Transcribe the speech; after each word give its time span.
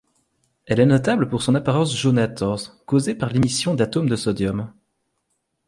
Elle 0.65 0.79
est 0.79 0.87
notable 0.87 1.29
pour 1.29 1.43
son 1.43 1.53
apparence 1.53 1.95
jaune 1.95 2.17
intense, 2.17 2.81
causée 2.87 3.13
par 3.13 3.29
l’émission 3.29 3.75
d'atomes 3.75 4.09
de 4.09 4.15
sodium. 4.15 4.73